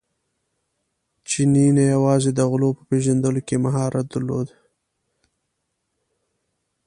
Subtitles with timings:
[1.29, 4.47] چیني نه یوازې د غلو په پېژندلو کې مهارت درلود.